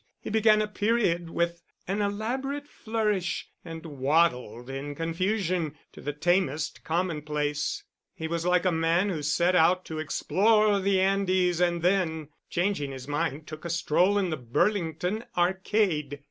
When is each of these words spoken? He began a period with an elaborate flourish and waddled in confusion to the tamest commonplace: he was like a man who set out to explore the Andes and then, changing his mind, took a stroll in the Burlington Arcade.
He 0.19 0.31
began 0.31 0.63
a 0.63 0.67
period 0.67 1.29
with 1.29 1.61
an 1.87 2.01
elaborate 2.01 2.67
flourish 2.67 3.47
and 3.63 3.85
waddled 3.85 4.67
in 4.67 4.95
confusion 4.95 5.77
to 5.91 6.01
the 6.01 6.11
tamest 6.11 6.83
commonplace: 6.83 7.83
he 8.15 8.27
was 8.27 8.43
like 8.43 8.65
a 8.65 8.71
man 8.71 9.09
who 9.09 9.21
set 9.21 9.55
out 9.55 9.85
to 9.85 9.99
explore 9.99 10.79
the 10.79 10.99
Andes 10.99 11.59
and 11.59 11.83
then, 11.83 12.29
changing 12.49 12.89
his 12.89 13.07
mind, 13.07 13.45
took 13.45 13.63
a 13.63 13.69
stroll 13.69 14.17
in 14.17 14.31
the 14.31 14.37
Burlington 14.37 15.23
Arcade. 15.37 16.19